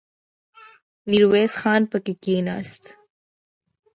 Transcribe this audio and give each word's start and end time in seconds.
ميرويس 1.09 1.53
خان 1.61 1.81
پکې 1.91 2.13
کېناست. 2.23 2.83